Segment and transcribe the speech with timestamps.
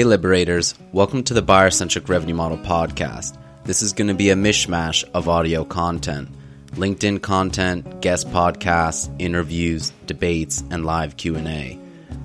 [0.00, 0.74] Hey, Liberators.
[0.92, 3.36] Welcome to the Buyer Centric Revenue Model podcast.
[3.64, 6.30] This is going to be a mishmash of audio content
[6.70, 11.78] LinkedIn content, guest podcasts, interviews, debates, and live Q&A.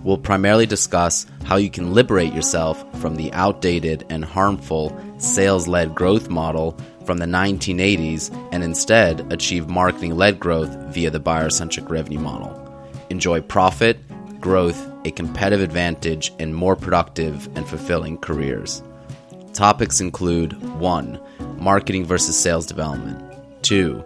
[0.06, 6.30] We'll primarily discuss how you can liberate yourself from the outdated and harmful sales-led growth
[6.30, 12.58] model from the 1980s and instead achieve marketing-led growth via the buyer-centric revenue model.
[13.10, 14.00] Enjoy profit,
[14.40, 18.84] growth, a competitive advantage, and more productive and fulfilling careers.
[19.54, 21.20] Topics include 1.
[21.58, 23.22] Marketing versus sales development.
[23.64, 24.04] 2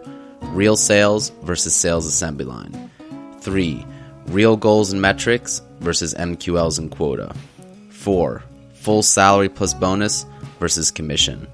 [0.52, 2.90] real sales versus sales assembly line.
[3.40, 3.84] 3.
[4.26, 7.34] Real goals and metrics versus MQLs and quota.
[7.90, 8.42] 4.
[8.74, 10.26] Full salary plus bonus
[10.58, 11.46] versus commission.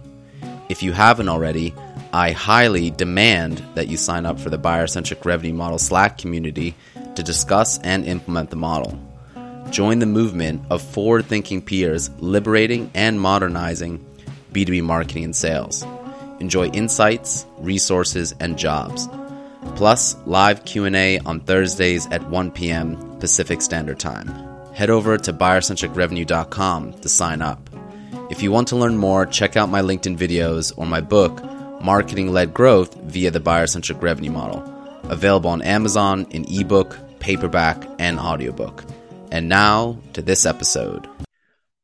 [0.68, 1.74] If you haven't already,
[2.12, 6.74] I highly demand that you sign up for the buyer centric revenue model Slack community
[7.14, 8.98] to discuss and implement the model.
[9.70, 14.04] Join the movement of forward thinking peers liberating and modernizing
[14.52, 15.84] B2B marketing and sales.
[16.40, 19.08] Enjoy insights, resources, and jobs.
[19.74, 23.18] Plus, live Q&A on Thursdays at 1 p.m.
[23.18, 24.28] Pacific Standard Time.
[24.72, 27.68] Head over to buyercentricrevenue.com to sign up.
[28.30, 31.42] If you want to learn more, check out my LinkedIn videos or my book,
[31.82, 34.62] Marketing Led Growth via the Buyer Centric Revenue Model,
[35.04, 38.84] available on Amazon in ebook, paperback, and audiobook.
[39.36, 41.06] And now to this episode.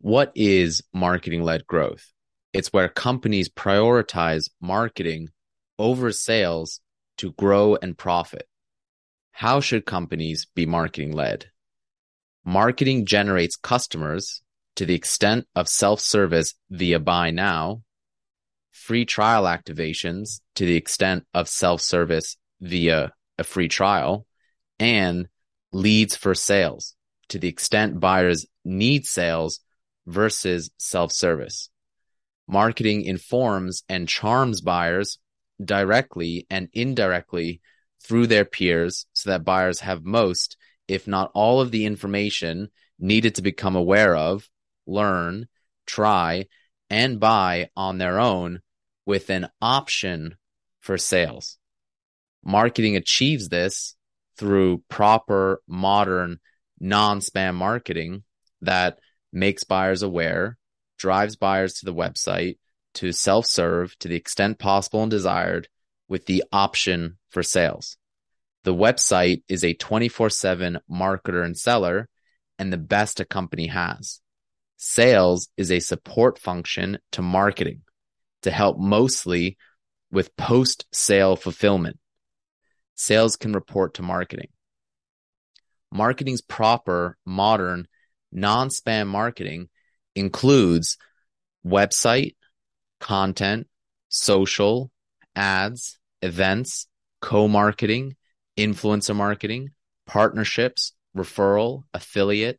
[0.01, 2.11] What is marketing led growth?
[2.55, 5.29] It's where companies prioritize marketing
[5.79, 6.81] over sales
[7.19, 8.49] to grow and profit.
[9.33, 11.51] How should companies be marketing led?
[12.43, 14.41] Marketing generates customers
[14.77, 17.83] to the extent of self service via buy now,
[18.71, 24.27] free trial activations to the extent of self service via a free trial,
[24.79, 25.29] and
[25.71, 26.97] leads for sales
[27.29, 29.61] to the extent buyers need sales
[30.07, 31.71] versus self service
[32.53, 35.19] marketing informs and charms buyers
[35.63, 37.61] directly and indirectly
[38.03, 40.57] through their peers so that buyers have most,
[40.89, 42.69] if not all of the information
[42.99, 44.49] needed to become aware of,
[44.87, 45.47] learn,
[45.87, 46.47] try,
[46.91, 48.61] and buy on their own
[49.07, 50.37] with an option
[50.81, 51.59] for sales.
[52.45, 53.95] Marketing achieves this
[54.37, 56.39] through proper, modern,
[56.83, 58.25] non spam marketing
[58.61, 58.99] that
[59.33, 60.59] makes buyers aware,
[60.99, 62.59] drives buyers to the website
[62.95, 65.69] to self serve to the extent possible and desired
[66.09, 67.97] with the option for sales.
[68.65, 72.09] The website is a 24 7 marketer and seller
[72.59, 74.21] and the best a company has.
[74.77, 77.83] Sales is a support function to marketing
[78.43, 79.57] to help mostly
[80.11, 81.99] with post sale fulfillment.
[82.95, 84.49] Sales can report to marketing.
[85.93, 87.87] Marketing's proper, modern,
[88.33, 89.69] non spam marketing
[90.15, 90.97] includes
[91.65, 92.35] website,
[93.01, 93.69] content,
[94.09, 94.91] social,
[95.37, 96.87] ads, events,
[97.21, 98.17] co marketing,
[98.57, 99.71] influencer marketing,
[100.07, 102.59] partnerships, referral, affiliate,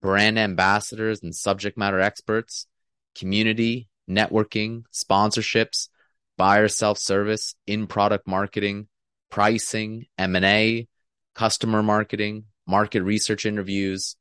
[0.00, 2.66] brand ambassadors and subject matter experts,
[3.14, 5.88] community, networking, sponsorships,
[6.36, 8.88] buyer self-service, in-product marketing,
[9.30, 10.88] pricing, M&A,
[11.34, 14.16] customer marketing, market research interviews,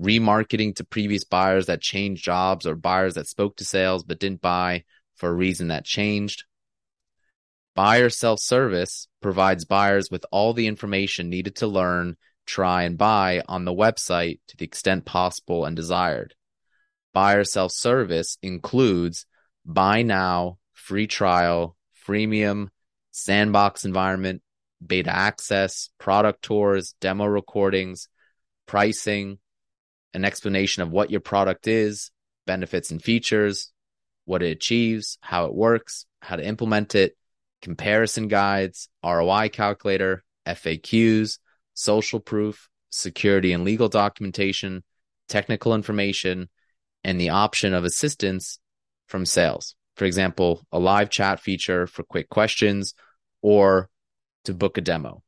[0.00, 4.40] remarketing to previous buyers that changed jobs or buyers that spoke to sales but didn't
[4.40, 4.84] buy
[5.16, 6.44] for a reason that changed.
[7.74, 13.42] Buyer self service provides buyers with all the information needed to learn, try, and buy
[13.48, 16.34] on the website to the extent possible and desired.
[17.14, 19.24] Buyer self service includes
[19.64, 21.76] buy now, free trial,
[22.06, 22.68] freemium,
[23.10, 24.41] sandbox environment,
[24.84, 28.08] beta access, product tours, demo recordings,
[28.66, 29.38] pricing,
[30.14, 32.10] an explanation of what your product is,
[32.46, 33.72] benefits and features,
[34.24, 37.16] what it achieves, how it works, how to implement it,
[37.60, 41.38] comparison guides, ROI calculator, FAQs,
[41.74, 44.82] social proof, security and legal documentation,
[45.28, 46.48] technical information,
[47.04, 48.58] and the option of assistance
[49.06, 49.74] from sales.
[49.96, 52.94] For example, a live chat feature for quick questions
[53.40, 53.88] or
[54.44, 55.22] to book a demo.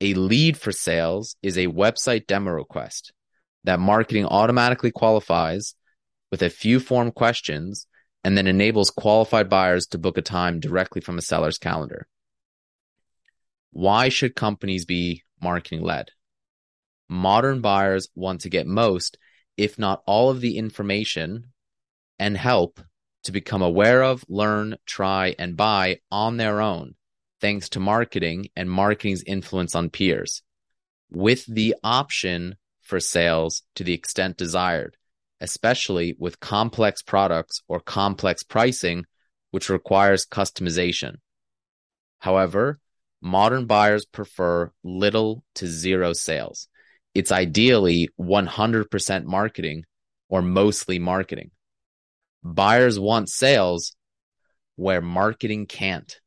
[0.00, 3.12] A lead for sales is a website demo request
[3.64, 5.74] that marketing automatically qualifies
[6.30, 7.86] with a few form questions
[8.24, 12.06] and then enables qualified buyers to book a time directly from a seller's calendar.
[13.72, 16.10] Why should companies be marketing led?
[17.08, 19.18] Modern buyers want to get most,
[19.56, 21.52] if not all of the information
[22.18, 22.80] and help
[23.24, 26.94] to become aware of, learn, try, and buy on their own,
[27.40, 30.42] thanks to marketing and marketing's influence on peers,
[31.10, 34.96] with the option for sales to the extent desired,
[35.40, 39.04] especially with complex products or complex pricing,
[39.50, 41.16] which requires customization.
[42.18, 42.78] However,
[43.20, 46.68] modern buyers prefer little to zero sales.
[47.14, 49.84] It's ideally 100% marketing
[50.28, 51.50] or mostly marketing.
[52.42, 53.96] Buyers want sales
[54.76, 56.20] where marketing can't.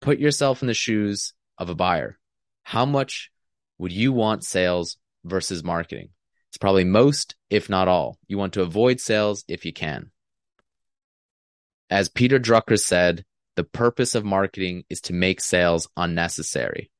[0.00, 2.18] Put yourself in the shoes of a buyer.
[2.62, 3.30] How much
[3.78, 6.10] would you want sales versus marketing?
[6.48, 8.18] It's probably most, if not all.
[8.26, 10.10] You want to avoid sales if you can.
[11.88, 13.24] As Peter Drucker said,
[13.56, 16.90] the purpose of marketing is to make sales unnecessary.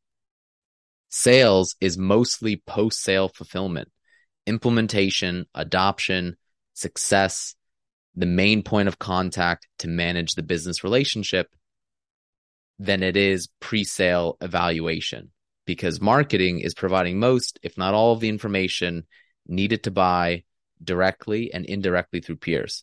[1.08, 3.90] Sales is mostly post sale fulfillment,
[4.46, 6.36] implementation, adoption,
[6.74, 7.54] success,
[8.14, 11.48] the main point of contact to manage the business relationship
[12.80, 15.30] than it is pre sale evaluation
[15.66, 19.06] because marketing is providing most, if not all, of the information
[19.46, 20.42] needed to buy
[20.82, 22.82] directly and indirectly through peers.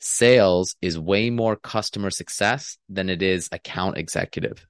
[0.00, 4.66] Sales is way more customer success than it is account executive.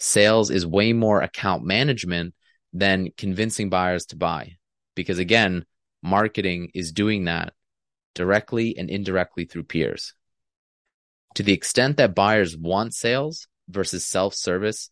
[0.00, 2.34] Sales is way more account management
[2.72, 4.56] than convincing buyers to buy.
[4.96, 5.64] Because again,
[6.02, 7.52] marketing is doing that
[8.14, 10.14] directly and indirectly through peers.
[11.36, 14.90] To the extent that buyers want sales versus self service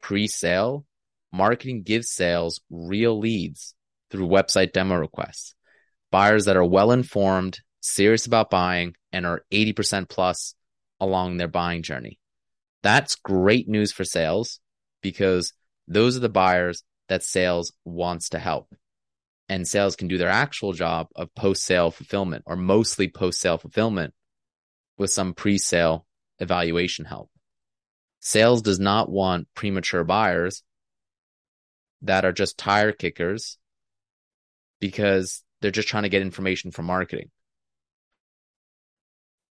[0.00, 0.84] pre sale,
[1.32, 3.74] marketing gives sales real leads
[4.10, 5.54] through website demo requests.
[6.10, 10.54] Buyers that are well informed, serious about buying, and are 80% plus
[11.00, 12.18] along their buying journey.
[12.82, 14.60] That's great news for sales
[15.02, 15.52] because
[15.88, 18.74] those are the buyers that sales wants to help.
[19.48, 23.58] And sales can do their actual job of post sale fulfillment or mostly post sale
[23.58, 24.12] fulfillment
[24.98, 26.06] with some pre sale
[26.38, 27.30] evaluation help.
[28.26, 30.64] Sales does not want premature buyers
[32.02, 33.56] that are just tire kickers
[34.80, 37.30] because they're just trying to get information from marketing.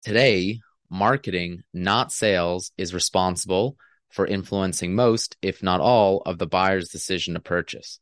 [0.03, 3.77] Today, marketing, not sales, is responsible
[4.09, 8.01] for influencing most, if not all, of the buyer's decision to purchase.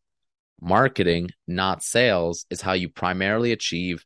[0.59, 4.03] Marketing, not sales, is how you primarily achieve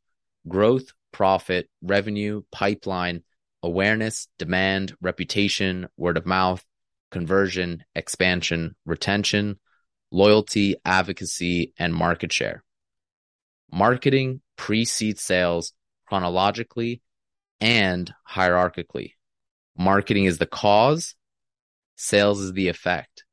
[0.50, 3.24] growth, profit, revenue, pipeline,
[3.64, 6.64] awareness, demand, reputation, word of mouth,
[7.12, 9.60] conversion, expansion, retention,
[10.12, 12.64] loyalty, advocacy, and market share.
[13.72, 15.74] Marketing precedes sales
[16.06, 17.02] chronologically
[17.60, 19.14] and hierarchically.
[19.78, 21.16] Marketing is the cause,
[21.96, 23.26] sales is the effect.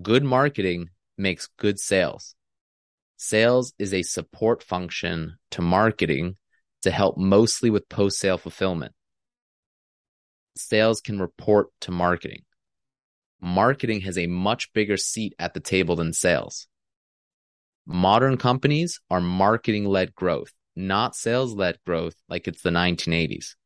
[0.00, 2.34] Good marketing makes good sales.
[3.16, 6.36] Sales is a support function to marketing
[6.82, 8.92] to help mostly with post sale fulfillment.
[10.56, 12.42] Sales can report to marketing.
[13.40, 16.66] Marketing has a much bigger seat at the table than sales.
[17.86, 23.56] Modern companies are marketing led growth, not sales led growth like it's the 1980s.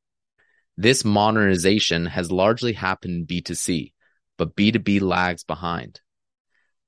[0.76, 3.92] This modernization has largely happened in B2C,
[4.36, 6.00] but B2B lags behind.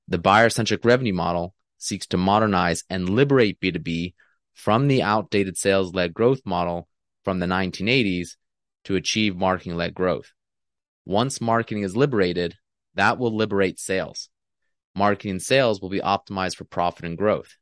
[0.07, 4.13] The buyer centric revenue model seeks to modernize and liberate B2B
[4.53, 6.87] from the outdated sales led growth model
[7.23, 8.35] from the 1980s
[8.85, 10.33] to achieve marketing led growth.
[11.05, 12.55] Once marketing is liberated,
[12.95, 14.29] that will liberate sales.
[14.95, 17.57] Marketing and sales will be optimized for profit and growth.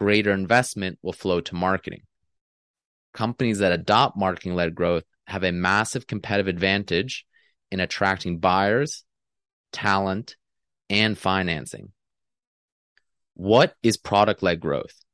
[0.00, 2.02] Greater investment will flow to marketing.
[3.14, 7.26] Companies that adopt marketing led growth have a massive competitive advantage
[7.70, 9.04] in attracting buyers,
[9.72, 10.36] talent,
[10.88, 11.92] and financing.
[13.34, 15.04] What is product led growth?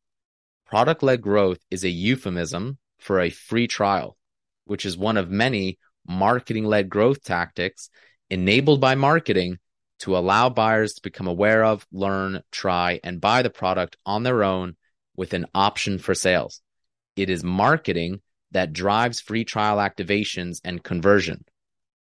[0.66, 4.16] Product led growth is a euphemism for a free trial,
[4.64, 7.90] which is one of many marketing led growth tactics
[8.30, 9.58] enabled by marketing
[10.00, 14.42] to allow buyers to become aware of, learn, try, and buy the product on their
[14.42, 14.76] own
[15.16, 16.60] with an option for sales.
[17.16, 21.44] It is marketing that drives free trial activations and conversion.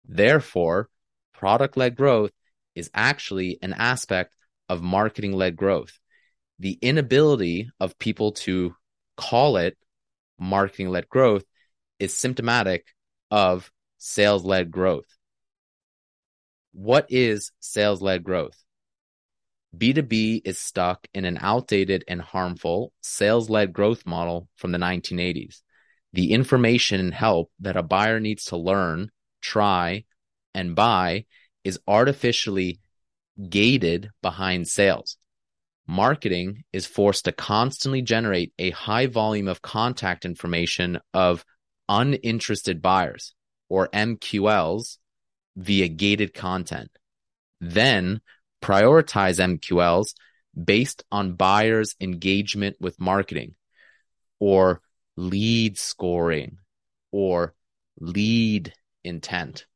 [0.07, 0.89] Therefore,
[1.35, 2.33] product led growth
[2.75, 4.35] is actually an aspect
[4.69, 5.99] of marketing led growth.
[6.59, 8.75] The inability of people to
[9.17, 9.77] call it
[10.39, 11.45] marketing led growth
[11.99, 12.87] is symptomatic
[13.31, 15.17] of sales led growth.
[16.73, 18.57] What is sales led growth?
[19.77, 25.63] B2B is stuck in an outdated and harmful sales led growth model from the 1980s.
[26.13, 29.11] The information and help that a buyer needs to learn,
[29.43, 30.05] try,
[30.55, 31.27] and buy
[31.65, 32.81] is artificially
[33.49, 35.17] gated behind sales.
[35.87, 41.45] Marketing is forced to constantly generate a high volume of contact information of
[41.89, 43.35] uninterested buyers
[43.69, 44.99] or MQLs
[45.57, 46.91] via gated content.
[47.61, 48.21] Then
[48.63, 50.15] prioritize MQLs
[50.63, 53.55] based on buyers' engagement with marketing.
[54.41, 54.81] or
[55.17, 56.59] lead scoring
[57.11, 57.55] or
[57.99, 59.67] lead intent.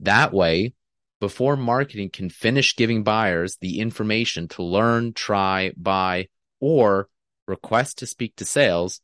[0.00, 0.74] That way,
[1.20, 6.28] before marketing can finish giving buyers the information to learn, try, buy,
[6.60, 7.08] or
[7.46, 9.00] request to speak to sales,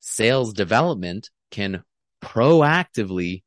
[0.00, 1.84] sales development can
[2.22, 3.42] proactively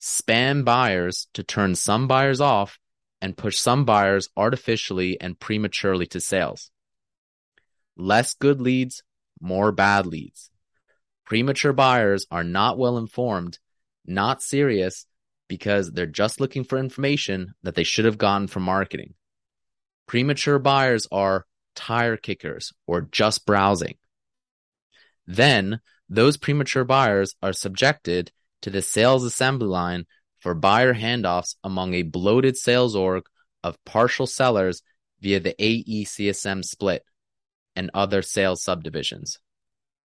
[0.00, 2.78] spam buyers to turn some buyers off
[3.20, 6.70] and push some buyers artificially and prematurely to sales.
[7.96, 9.02] Less good leads,
[9.40, 10.50] more bad leads.
[11.26, 13.58] Premature buyers are not well informed,
[14.06, 15.06] not serious,
[15.48, 19.14] because they're just looking for information that they should have gotten from marketing.
[20.06, 23.96] Premature buyers are tire kickers or just browsing.
[25.26, 25.80] Then
[26.10, 30.04] those premature buyers are subjected to the sales assembly line
[30.40, 33.24] for buyer handoffs among a bloated sales org
[33.62, 34.82] of partial sellers
[35.20, 37.04] via the AECSM split
[37.76, 39.38] and other sales subdivisions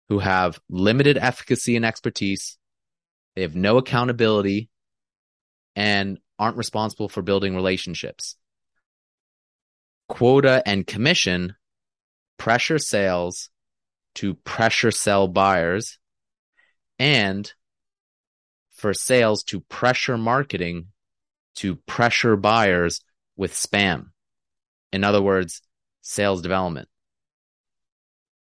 [0.10, 2.58] who have limited efficacy and expertise.
[3.36, 4.70] They have no accountability
[5.76, 8.36] and aren't responsible for building relationships.
[10.10, 11.56] Quota and commission
[12.38, 13.51] pressure sales
[14.16, 15.98] to pressure sell buyers
[17.00, 17.54] and
[18.72, 20.88] for sales to pressure marketing
[21.56, 23.02] to pressure buyers
[23.36, 24.08] with spam.
[24.92, 25.62] In other words,
[26.02, 26.90] sales development.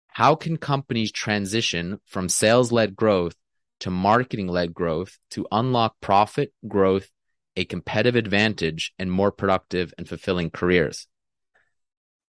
[0.08, 3.36] How can companies transition from sales led growth
[3.82, 7.10] to marketing led growth to unlock profit, growth,
[7.58, 11.08] a competitive advantage, and more productive and fulfilling careers?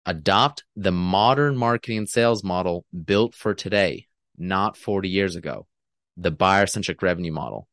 [0.05, 4.07] Adopt the modern marketing and sales model built for today,
[4.37, 5.67] not 40 years ago,
[6.15, 7.67] the buyer centric revenue model.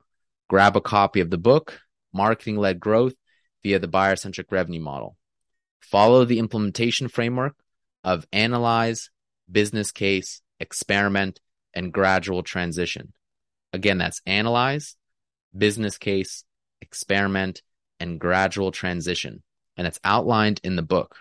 [0.48, 1.80] Grab a copy of the book,
[2.12, 3.14] Marketing Led Growth,
[3.62, 5.16] via the buyer centric revenue model.
[5.80, 7.54] Follow the implementation framework
[8.02, 9.10] of analyze,
[9.50, 11.40] business case, experiment,
[11.74, 13.12] and gradual transition.
[13.72, 14.96] Again, that's analyze,
[15.56, 16.44] business case,
[16.80, 17.62] experiment,
[18.00, 19.42] and gradual transition.
[19.76, 21.16] And it's outlined in the book.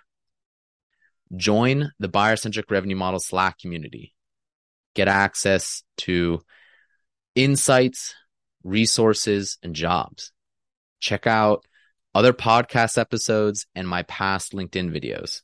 [1.36, 4.14] Join the buyer centric revenue model Slack community.
[4.96, 6.42] Get access to
[7.36, 8.14] insights,
[8.64, 10.32] resources, and jobs.
[11.00, 11.66] Check out
[12.14, 15.42] other podcast episodes and my past LinkedIn videos.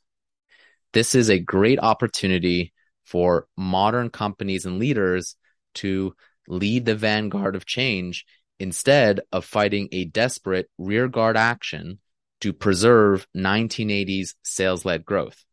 [0.94, 2.74] This is a great opportunity
[3.06, 5.36] for modern companies and leaders
[5.75, 6.13] to
[6.48, 8.25] lead the vanguard of change
[8.60, 12.00] instead of fighting a desperate rearguard action
[12.41, 15.44] to preserve 1980s sales led growth.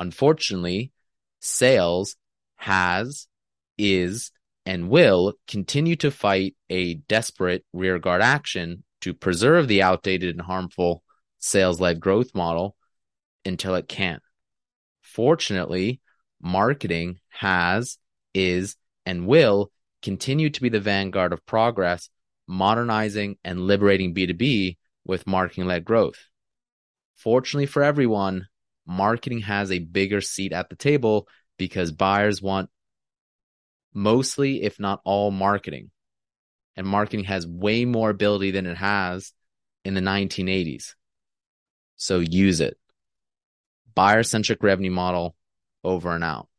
[0.00, 0.92] Unfortunately,
[1.40, 2.16] sales
[2.56, 3.28] has,
[3.76, 4.32] is,
[4.64, 11.02] and will continue to fight a desperate rearguard action to preserve the outdated and harmful
[11.38, 12.76] sales led growth model
[13.44, 14.22] until it can't.
[15.02, 16.00] Fortunately,
[16.40, 17.98] marketing has,
[18.32, 22.08] is, and will continue to be the vanguard of progress,
[22.46, 26.18] modernizing and liberating B2B with marketing led growth.
[27.16, 28.46] Fortunately for everyone,
[28.90, 31.28] marketing has a bigger seat at the table
[31.58, 32.68] because buyers want
[33.94, 35.90] mostly, if not all, marketing.
[36.76, 39.32] And marketing has way more ability than it has
[39.84, 40.94] in the 1980s.
[41.96, 42.76] So use it.
[43.94, 45.36] Buyer centric revenue model
[45.84, 46.49] over and out.